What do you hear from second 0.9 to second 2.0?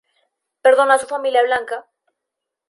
a su familia blanca.